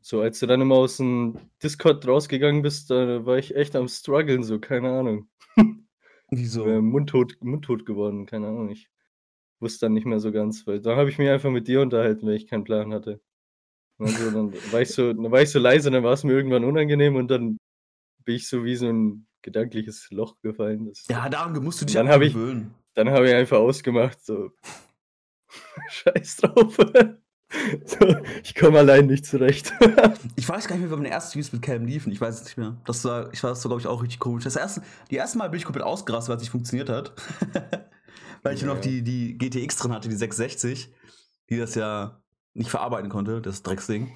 [0.02, 4.44] So, als du dann immer aus'm Discord rausgegangen bist, da war ich echt am struggeln,
[4.44, 5.28] so, keine Ahnung.
[6.30, 6.68] Wieso?
[6.68, 8.70] Äh, mundtot mundtot geworden, keine Ahnung.
[8.70, 8.90] Ich
[9.60, 12.28] wusste dann nicht mehr so ganz, weil da habe ich mich einfach mit dir unterhalten,
[12.28, 13.22] weil ich keinen Plan hatte.
[13.98, 17.16] Also, dann war ich so dann war ich so leise, dann war's mir irgendwann unangenehm
[17.16, 17.58] und dann
[18.26, 20.86] bin ich so wie so 'n gedankliches Loch gefallen.
[20.88, 22.76] Das Ja, daran musst du dich dann habe ich gewöhnen.
[22.94, 24.52] Dann habe ich einfach ausgemacht, so
[25.90, 26.78] Scheiß drauf.
[27.86, 29.74] So, ich komme allein nicht zurecht.
[30.38, 32.10] Ich weiß gar nicht mehr, wie meine ersten Streams mit Cam liefen.
[32.14, 32.78] Ich weiß es nicht mehr.
[32.86, 34.46] Das war, ich war das, glaube ich, auch richtig komisch.
[34.46, 37.12] Das erste, die erste Mal bin ich komplett ausgerastet, weil es nicht funktioniert hat.
[38.42, 38.68] weil ich Ja.
[38.68, 40.94] noch die, die GTX drin hatte, die 660,
[41.50, 42.24] die das ja
[42.54, 44.10] nicht verarbeiten konnte, das Drecksding.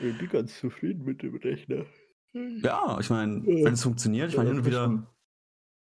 [0.00, 1.86] Ich bin ganz zufrieden mit dem Rechner.
[2.32, 5.06] Ja, ich meine, wenn es funktioniert, ich meine, hin und wieder.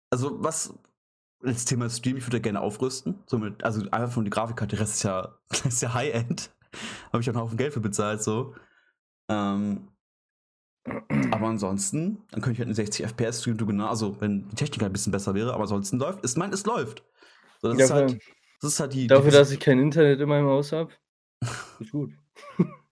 [0.10, 0.74] Also, was.
[1.42, 3.24] Das Thema Stream, ich würde ja gerne aufrüsten.
[3.26, 6.52] Somit, also einfach von die Grafikkarte, der Rest ist ja, ist ja High-End.
[7.14, 8.56] Habe ich auch einen Haufen Geld für bezahlt, so.
[9.30, 9.88] Ähm,
[11.32, 14.56] aber ansonsten, dann könnte ich halt eine 60 FPS streamen, du genau, also wenn die
[14.56, 17.04] Technik halt ein bisschen besser wäre, aber ansonsten läuft, ist mein, es läuft.
[17.62, 18.20] So, das, Ja, ist halt,
[18.62, 19.08] das ist halt die.
[19.08, 20.92] Dafür, die, dass ich kein Internet in meinem Haus habe,
[21.80, 22.12] ist gut.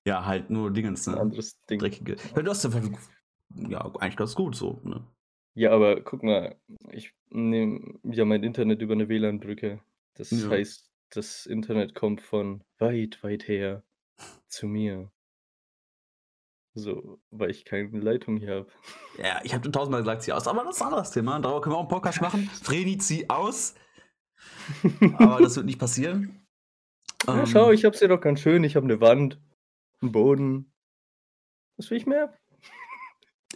[0.05, 1.19] Ja, halt nur Dingens, ne?
[1.19, 1.79] anderes Ding.
[1.79, 2.15] Dreckige.
[2.35, 2.71] Ja, du hast ja,
[3.67, 5.05] ja eigentlich ganz gut so, ne?
[5.57, 6.55] Ja, aber guck mal,
[6.91, 9.81] ich nehme ja mein Internet über eine WLAN-Brücke.
[10.13, 10.49] Das Ja.
[10.49, 13.81] heißt, das Internet kommt von weit, weit her
[14.47, 15.11] zu mir.
[16.75, 18.67] So, weil ich keine Leitung hier habe.
[19.17, 21.39] Ja, ich habe schon tausendmal gesagt, zieh aus, aber das ist ein anderes Thema.
[21.39, 22.47] Darüber können wir auch einen Podcast machen.
[22.61, 23.73] Vreni, zieh aus.
[25.17, 26.45] Aber das wird nicht passieren.
[27.25, 28.63] Ja, Ähm, schau, ich hab's hier doch ganz schön.
[28.63, 29.39] Ich habe eine Wand,
[30.03, 30.71] einen Boden.
[31.77, 32.31] Was will ich mehr?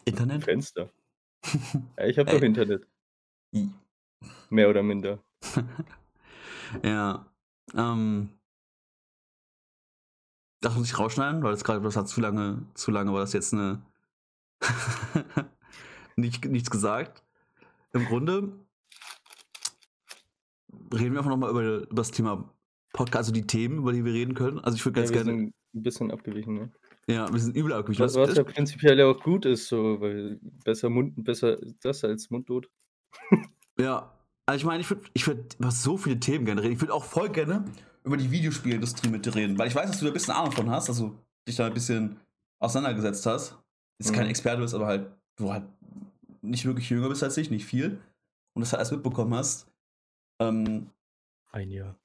[0.06, 0.46] Internet?
[0.46, 0.92] Fenster.
[1.98, 2.88] Ja, ich habe doch Internet.
[4.50, 5.24] Mehr oder minder.
[6.84, 7.26] ja.
[7.76, 8.30] Ähm.
[10.62, 13.34] Das muss ich rausschneiden, weil das gerade, das hat zu lange, zu lange war das
[13.34, 13.82] jetzt eine.
[16.16, 17.24] nicht, nichts gesagt.
[17.94, 18.54] Im Grunde
[20.94, 22.54] reden wir einfach nochmal über, über das Thema
[22.94, 24.60] Podcast, also die Themen, über die wir reden können.
[24.60, 25.44] Also ich würde Ja, ganz wir gerne.
[25.48, 26.72] ein bisschen abgewichen, ne?
[27.12, 28.04] Ja, wir sind übel abgewichen.
[28.04, 32.30] Was, was ja prinzipiell ja auch gut ist, so, weil besser Mund, besser das als
[32.30, 32.70] Mundtot.
[33.80, 34.14] Ja,
[34.46, 36.74] also ich meine, ich würde ich würd über so viele Themen gerne reden.
[36.74, 37.66] Ich würde auch voll gerne
[38.04, 40.52] über die Videospielindustrie mit dir reden, weil ich weiß, dass du da ein bisschen Ahnung
[40.52, 42.20] von hast, also dich da ein bisschen
[42.60, 43.58] auseinandergesetzt hast.
[44.00, 44.30] Jetzt kein Mhm.
[44.30, 45.64] Experte bist, aber halt, du halt
[46.42, 48.02] nicht wirklich jünger bist als ich, nicht viel.
[48.54, 49.68] Und das halt alles mitbekommen hast.
[50.40, 50.92] Ähm,
[51.52, 51.98] Ein Jahr.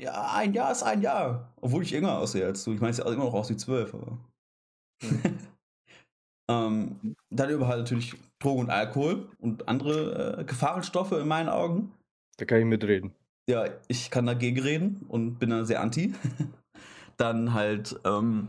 [0.00, 1.52] Ja, ein Jahr ist ein Jahr.
[1.60, 2.72] Obwohl ich jünger aussehe als du.
[2.72, 4.18] Ich meine, es sieht immer noch aus wie zwölf, aber.
[6.50, 11.92] ähm, dann über halt natürlich Drogen und Alkohol und andere äh, Gefahrenstoffe in meinen Augen.
[12.36, 13.12] Da kann ich mitreden.
[13.48, 16.14] Ja, ich kann dagegen reden und bin da sehr anti.
[17.16, 18.48] Dann halt, ähm,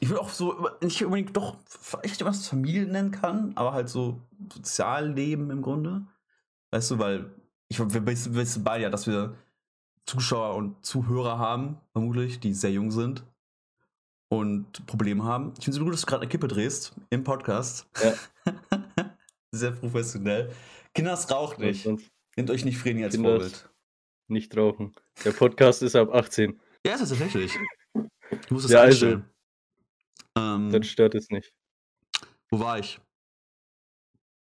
[0.00, 4.20] ich will auch so, nicht unbedingt doch vielleicht was Familie nennen kann, aber halt so
[4.52, 6.06] Sozialleben im Grunde.
[6.70, 7.30] Weißt du, weil
[7.68, 9.34] ich wir wissen beide ja, dass wir
[10.08, 13.24] Zuschauer und Zuhörer haben, vermutlich, die sehr jung sind
[14.30, 15.52] und Probleme haben.
[15.58, 17.86] Ich finde es gut, dass du gerade eine Kippe drehst im Podcast.
[18.02, 18.14] Ja.
[19.52, 20.52] sehr professionell.
[20.94, 21.86] Kinders raucht nicht.
[22.36, 23.70] Nehmt euch nicht Vreni als Kinders- Vorbild.
[24.28, 24.94] nicht rauchen.
[25.24, 26.58] Der Podcast ist ab 18.
[26.86, 27.52] Ja, ist es tatsächlich.
[27.94, 29.30] Du musst es Ja, also- einstellen.
[30.38, 31.52] ähm, Dann stört es nicht.
[32.50, 32.98] wo war ich?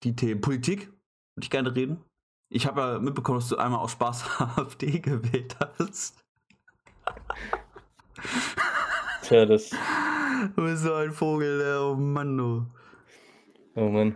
[0.04, 0.41] Die Themen.
[0.41, 2.04] Politik würde ich gerne reden.
[2.49, 4.25] Ich habe ja mitbekommen, dass du einmal aus Spaß
[4.58, 6.23] AfD gewählt hast.
[9.23, 9.71] Tja, das.
[10.55, 12.65] Du bist so ein Vogel, oh Mann, du.
[13.75, 14.15] Oh Mann.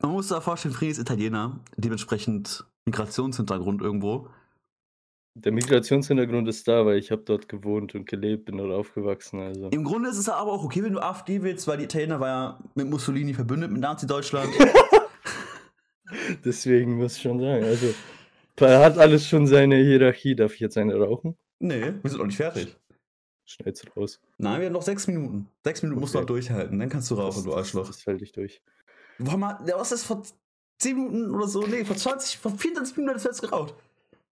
[0.00, 4.28] Man muss sich da vorstellen, Friedi ist Italiener, dementsprechend Migrationshintergrund irgendwo.
[5.34, 9.40] Der Migrationshintergrund ist da, weil ich habe dort gewohnt und gelebt, bin dort aufgewachsen.
[9.40, 9.68] Also.
[9.68, 12.28] Im Grunde ist es aber auch okay, wenn du AfD willst, weil die Italiener war
[12.28, 14.48] ja mit Mussolini verbündet, mit Nazi-Deutschland.
[16.44, 17.64] Deswegen muss ich schon sagen.
[17.64, 17.94] Also,
[18.58, 20.34] er hat alles schon seine Hierarchie.
[20.34, 21.36] Darf ich jetzt eine rauchen?
[21.58, 22.76] nee, wir sind noch nicht fertig.
[23.44, 24.20] Schneid's raus.
[24.38, 25.48] Nein, wir haben noch sechs Minuten.
[25.64, 26.22] Sechs Minuten musst du Okay.
[26.24, 27.86] noch durchhalten, dann kannst du rauchen, Das- du Arschloch.
[27.86, 28.60] Das halte ich durch.
[29.18, 30.22] Was ist das vor
[30.80, 31.62] 10 Minuten oder so?
[31.66, 33.74] Nee, vor 20, vor 24 Minuten hast du jetzt geraucht.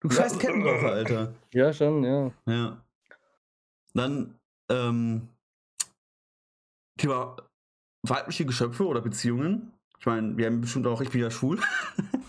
[0.00, 0.38] Du scheiß Ja.
[0.38, 1.34] Kettenraucher, Alter.
[1.54, 2.32] Ja, schon, ja.
[2.46, 2.84] Ja.
[3.94, 4.34] Dann,
[4.70, 5.28] ähm,
[6.98, 7.36] Thema
[8.02, 9.72] weibliche Geschöpfe oder Beziehungen.
[10.06, 11.58] Ich meine, wir haben bestimmt auch, ich bin ja schwul.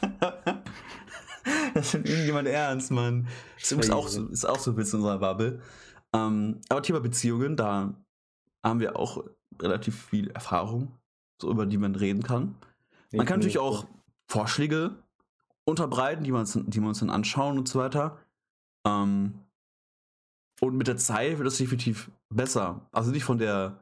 [1.76, 3.28] das nimmt irgendjemand ernst, Mann.
[3.60, 5.62] Das ist auch so, ist auch so ein bisschen in unserer Bubble.
[6.12, 7.94] Ähm, aber Thema Beziehungen, da
[8.64, 9.24] haben wir auch
[9.62, 10.92] relativ viel Erfahrung,
[11.40, 12.56] so über die man reden kann.
[13.12, 13.86] Man kann natürlich auch
[14.28, 14.96] Vorschläge
[15.64, 18.18] unterbreiten, die die wir uns dann anschauen und so weiter.
[18.88, 19.36] Ähm,
[20.62, 22.82] und mit der Zeit wird es definitiv besser.
[22.92, 23.80] Also nicht von der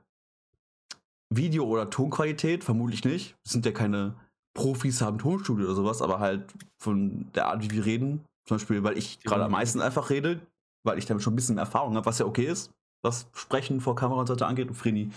[1.30, 3.36] Video- oder Tonqualität, vermutlich nicht.
[3.46, 4.16] Es sind ja keine
[4.54, 8.24] Profis, haben Tonstudio oder sowas, aber halt von der Art, wie wir reden.
[8.48, 10.40] Zum Beispiel, weil ich gerade am meisten einfach rede,
[10.84, 12.72] weil ich damit schon ein bisschen Erfahrung habe, was ja okay ist,
[13.04, 14.68] was Sprechen vor Kamera und so weiter angeht.
[14.68, 15.10] Und Frini,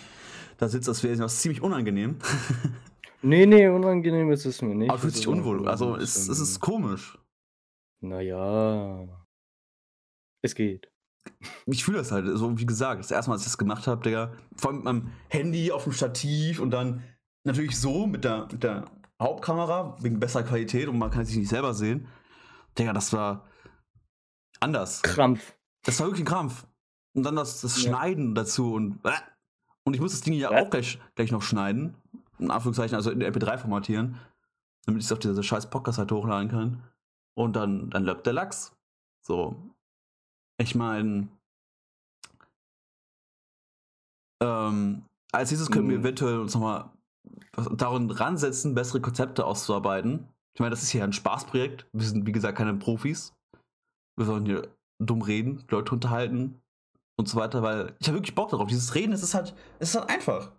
[0.56, 2.16] da sitzt das wäre das ziemlich unangenehm.
[3.20, 4.90] Nee, nee, unangenehm ist es mir nicht.
[4.90, 5.66] Aber fühlt sich unwohl.
[5.68, 7.18] Also es, es ist komisch.
[8.00, 9.08] Naja.
[10.40, 10.88] Es geht.
[11.66, 14.02] Ich fühle das halt, so wie gesagt, das erste Mal, als ich das gemacht habe,
[14.02, 17.02] Digga, vor allem mit meinem Handy auf dem Stativ und dann
[17.44, 18.84] natürlich so mit der, mit der
[19.20, 22.08] Hauptkamera, wegen besserer Qualität und man kann sich nicht selber sehen.
[22.78, 23.46] Digga, das war
[24.60, 25.02] anders.
[25.02, 25.54] Krampf.
[25.84, 26.66] Das war wirklich ein Krampf.
[27.14, 27.90] Und dann das, das Ja.
[27.90, 29.10] Schneiden dazu und äh,
[29.88, 30.62] und ich muss das Ding ja Was?
[30.66, 31.94] auch gleich, gleich noch schneiden.
[32.38, 34.18] In Anführungszeichen, also in MP3 formatieren,
[34.84, 36.82] damit ich es auf diese scheiß Podcast halt hochladen kann.
[37.34, 38.76] Und dann, dann löppt der Lachs.
[39.22, 39.56] So.
[40.60, 41.28] Ich meine,
[44.42, 46.04] ähm, als nächstes können wir Mhm.
[46.04, 46.90] eventuell uns nochmal
[47.76, 50.28] daran ransetzen, bessere Konzepte auszuarbeiten.
[50.54, 51.86] Ich meine, das ist hier ein Spaßprojekt.
[51.92, 53.32] Wir sind, wie gesagt, keine Profis.
[54.16, 54.68] Wir sollen hier
[55.00, 56.60] dumm reden, Leute unterhalten
[57.16, 58.68] und so weiter, weil ich habe wirklich Bock darauf.
[58.68, 60.52] Dieses Reden, es ist halt, es ist halt einfach.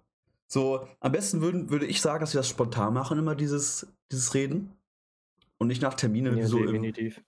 [0.52, 4.34] So, am besten würden, würde ich sagen, dass wir das spontan machen, immer dieses, dieses
[4.34, 4.74] Reden.
[5.58, 6.82] Und nicht nach Terminen, wenn, wir so im,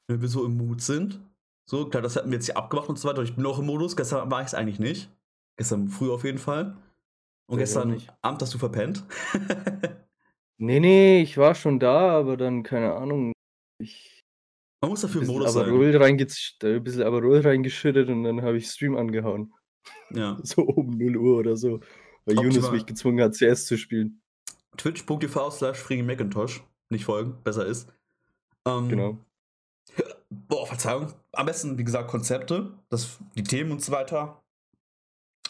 [0.08, 1.20] wenn wir so im Mut sind.
[1.66, 3.22] So, klar, das hatten wir jetzt hier abgemacht und so weiter.
[3.22, 3.96] Ich bin auch im Modus.
[3.96, 5.10] Gestern war ich es eigentlich nicht.
[5.58, 6.78] Gestern früh auf jeden Fall.
[7.48, 8.12] Und Ja, gestern nicht.
[8.22, 9.04] Abend hast du verpennt.
[10.64, 13.34] Nee, nee, ich war schon da, aber dann, keine Ahnung,
[13.80, 14.22] ich
[14.80, 15.64] Man muss dafür im Modus sein.
[15.64, 19.56] Aperol äh, ein bisschen Aperol reingeschüttet und dann habe ich Stream angehauen.
[20.12, 20.38] Ja.
[20.44, 21.80] So um 0 Uhr oder so.
[22.26, 22.54] Weil Optimal.
[22.54, 24.22] Yunus mich gezwungen hat, CS zu spielen.
[24.78, 26.64] Twitch.tv slash Macintosh.
[26.92, 27.92] Nicht folgen, besser ist.
[28.68, 29.18] Ähm, Genau.
[30.32, 31.14] Boah, Verzeihung.
[31.34, 34.42] Am besten, wie gesagt, Konzepte, das, die Themen und so weiter.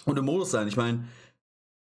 [0.05, 0.67] Und im Modus sein.
[0.67, 1.07] Ich meine,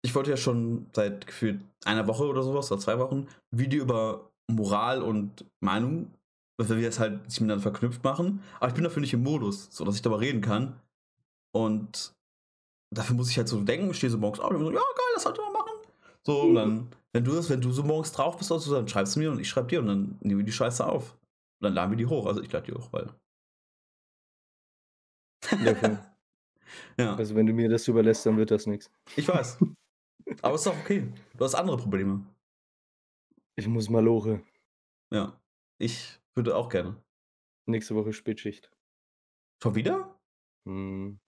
[0.03, 4.29] ich wollte ja schon seit gefühlt einer Woche oder sowas, oder zwei Wochen, Video über
[4.47, 6.13] Moral und Meinung,
[6.60, 8.43] dass wir das halt sich miteinander verknüpft machen.
[8.60, 10.79] Aber ich bin dafür nicht im Modus, so dass ich darüber reden kann.
[11.51, 12.13] Und
[12.93, 15.23] dafür muss ich halt so denken, stehe so morgens auf und so, ja, geil, das
[15.23, 15.71] sollte man machen.
[16.21, 19.15] So, und dann, wenn du das, wenn du so morgens drauf bist, also, dann schreibst
[19.15, 21.17] du mir und ich schreib dir und dann nehmen wir die Scheiße auf.
[21.63, 22.26] Und dann laden wir die hoch.
[22.26, 23.10] Also ich lade die hoch, weil.
[25.63, 26.10] Ja.
[26.97, 28.91] Ja, Also wenn du mir das überlässt, dann wird das nichts.
[29.15, 29.60] ich weiß.
[30.41, 31.08] Aber ist doch okay.
[31.38, 32.26] Du hast andere Probleme.
[33.56, 34.41] Ich muss mal loche.
[35.12, 35.39] Ja.
[35.80, 37.02] Ich würde auch gerne.
[37.67, 38.71] Nächste Woche Spätschicht.
[39.62, 40.19] Schon wieder?
[40.67, 41.19] Hm.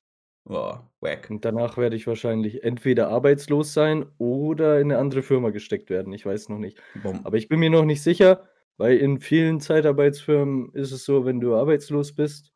[0.45, 1.29] Boah, wack.
[1.29, 6.11] Und danach werde ich wahrscheinlich entweder arbeitslos sein oder in eine andere Firma gesteckt werden.
[6.11, 6.81] Ich weiß noch nicht.
[7.03, 7.21] Bom.
[7.23, 11.39] Aber ich bin mir noch nicht sicher, weil in vielen Zeitarbeitsfirmen ist es so, wenn
[11.39, 12.51] du arbeitslos bist,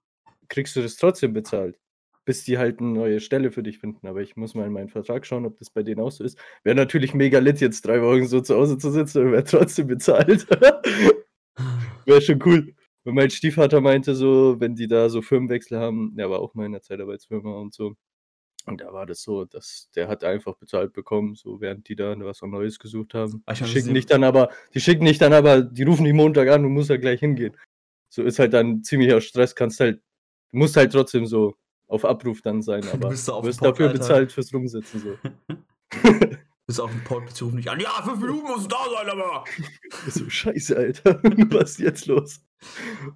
[0.50, 1.80] kriegst du das trotzdem bezahlt.
[2.26, 4.06] Bis die halt eine neue Stelle für dich finden.
[4.08, 6.38] Aber ich muss mal in meinen Vertrag schauen, ob das bei denen auch so ist.
[6.64, 9.88] Wäre natürlich mega lit, jetzt drei Wochen so zu Hause zu sitzen und wäre trotzdem
[9.88, 10.48] bezahlt.
[12.06, 12.76] wäre schon cool.
[13.06, 16.66] Und mein Stiefvater meinte so, wenn die da so Firmenwechsel haben, der war auch mal
[16.66, 17.96] in der Zeitarbeitsfirma und so.
[18.70, 22.16] Und da war das so, dass der hat einfach bezahlt bekommen, so während die da
[22.20, 23.44] was Neues gesucht haben.
[23.50, 26.64] Die schicken nicht dann aber, die schicken nicht dann aber, die rufen dich Montag an,
[26.64, 27.58] du musst ja gleich hingehen.
[28.10, 30.02] So ist halt dann ziemlicher Stress, kannst halt,
[30.52, 31.56] du musst halt trotzdem so
[31.88, 34.00] auf Abruf dann sein, Du aber bist da auf du wirst dem Pott, dafür Alter.
[34.00, 35.18] bezahlt fürs Rumsitzen so.
[36.68, 37.80] Bist auf dem Pod, sie rufen nicht an.
[37.80, 39.44] Ja, fünf Minuten musst du da sein, aber.
[40.08, 41.20] so scheiße, Alter.
[41.24, 42.42] was ist jetzt los?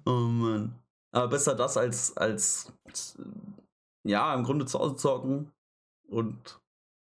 [0.04, 0.74] Oh Mann.
[1.12, 2.72] Aber besser das als, als
[4.04, 5.50] ja, im Grunde zu Hause zocken
[6.08, 6.60] und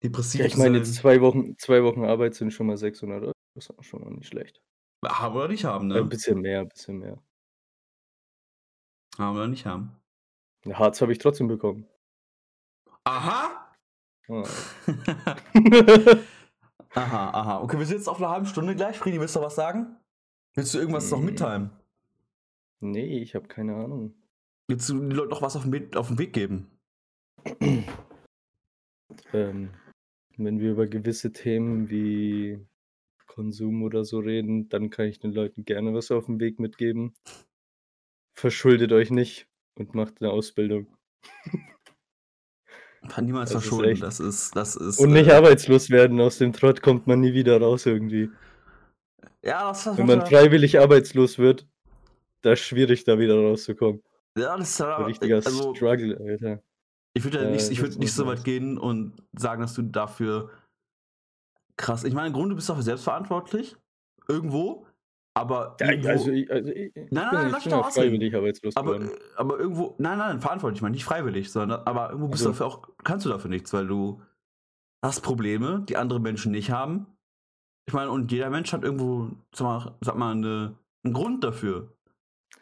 [0.02, 3.32] depressiv Ja, ich meine, jetzt zwei Wochen, zwei Wochen Arbeit sind schon mal 600 Euro.
[3.54, 4.62] Das ist auch schon mal nicht schlecht.
[5.04, 6.08] Haben oder nicht haben, Äh, Ein ne?
[6.08, 7.22] bisschen mehr, ein bisschen mehr.
[9.18, 9.96] Haben oder nicht haben.
[10.64, 11.86] Ja, Harz habe ich trotzdem bekommen.
[13.04, 13.70] Aha!
[14.28, 14.44] Ah.
[16.94, 17.60] aha, aha.
[17.60, 18.98] Okay, wir sind jetzt auf einer halben Stunde gleich.
[18.98, 19.96] Friedi, willst du was sagen?
[20.54, 21.24] Willst du irgendwas noch Mm.
[21.26, 21.70] mitteilen?
[22.80, 24.14] nee, ich habe keine Ahnung.
[24.68, 26.70] Willst du den Leuten noch was auf den, Weg, auf den Weg geben?
[29.32, 29.70] Ähm,
[30.36, 32.58] wenn wir über gewisse Themen wie
[33.26, 37.14] Konsum oder so reden, dann kann ich den Leuten gerne was auf den Weg mitgeben.
[38.36, 40.86] Verschuldet euch nicht und macht eine Ausbildung.
[43.08, 43.92] Kann niemals Das ist verschulden.
[43.92, 44.98] echt- Das ist, das ist.
[44.98, 46.20] Und nicht äh, arbeitslos werden.
[46.20, 48.30] Aus dem Trott kommt man nie wieder raus irgendwie.
[49.42, 51.66] Ja, das ist Wenn man freiwillig arbeitslos wird,
[52.40, 54.02] da ist schwierig, da wieder rauszukommen.
[54.38, 54.96] Ja, das ist ja.
[54.96, 56.62] Ein richtiger Also, Struggle, Alter.
[57.14, 59.74] Ich würde ja äh, nicht, ich das würd nicht so weit gehen und sagen, dass
[59.74, 60.50] du dafür
[61.76, 62.04] krass.
[62.04, 63.76] Ich meine, im Grunde bist du dafür selbst verantwortlich.
[64.28, 64.86] Irgendwo.
[65.36, 68.34] Aber Ja, irgendwo, also ich also ich ich nein, nein, ich lass mich doch freiwillig
[68.36, 69.16] arbeitslos Aber, geworden.
[69.16, 72.46] äh, aber irgendwo, nein, nein, verantwortlich, ich meine nicht freiwillig, sondern aber irgendwo bist du
[72.46, 72.50] so.
[72.52, 74.22] dafür auch, kannst du dafür nichts, weil du
[75.02, 77.06] hast Probleme, die andere Menschen nicht haben.
[77.86, 81.92] Ich meine, und jeder Mensch hat irgendwo, sag mal, eine, einen Grund dafür,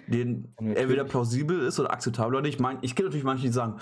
[0.08, 2.54] den entweder plausibel ist oder akzeptabel oder nicht.
[2.54, 3.78] Ich, mein, ich kenne natürlich manche, die sagen,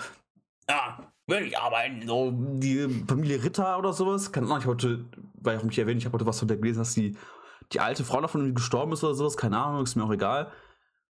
[0.69, 4.31] ja, will ich arbeiten, so die Familie Ritter oder sowas.
[4.31, 6.79] Keine Ahnung, ich heute, weil ich mich erwähnt, ich habe heute was von der gelesen,
[6.79, 7.17] dass die,
[7.71, 10.51] die alte Frau davon gestorben ist oder sowas, keine Ahnung, ist mir auch egal.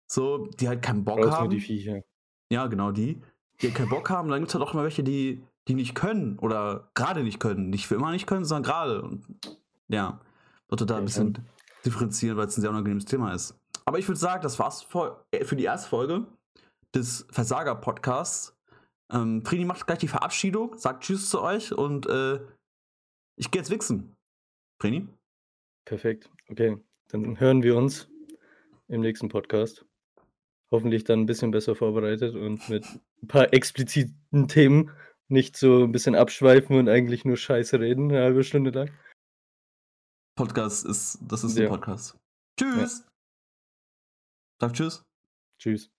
[0.07, 1.51] So, die halt keinen Bock nur haben.
[1.51, 2.03] die Viecher.
[2.51, 3.23] Ja, genau, die.
[3.61, 4.29] Die halt keinen Bock haben.
[4.29, 7.71] Dann gibt es halt auch immer welche, die, die nicht können oder gerade nicht können.
[7.71, 9.03] Nicht für immer nicht können, sondern gerade.
[9.03, 9.25] Und
[9.89, 10.21] ja,
[10.69, 11.39] sollte da ein bisschen
[11.85, 13.59] differenzieren, weil es ein sehr unangenehmes Thema ist.
[13.85, 16.27] Aber ich würde sagen, das war's für, äh, für die erste Folge
[16.95, 18.57] des Versager-Podcasts.
[19.11, 22.41] Ähm, Frini macht gleich die Verabschiedung, sagt Tschüss zu euch und äh,
[23.37, 24.17] ich gehe jetzt wichsen.
[24.81, 25.09] Frini?
[25.87, 26.31] perfekt.
[26.49, 26.77] Okay,
[27.09, 28.09] dann hören wir uns
[28.89, 29.85] im nächsten Podcast.
[30.71, 32.85] Hoffentlich dann ein bisschen besser vorbereitet und mit
[33.23, 34.91] ein paar expliziten Themen,
[35.29, 38.91] nicht so ein bisschen abschweifen und eigentlich nur Scheiße reden, 'ne halbe Stunde lang.
[40.37, 41.69] Podcast ist, das ist ein Ja.
[41.71, 42.17] Podcast.
[42.61, 42.67] Ja.
[42.73, 43.07] Tschüss!
[44.61, 45.03] Sag Tschüss.
[45.59, 45.91] Tschüss.